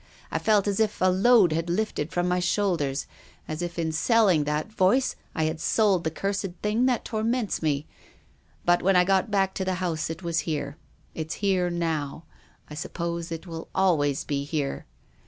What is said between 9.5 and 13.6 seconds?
to the house it was here. It's here now. I suppose it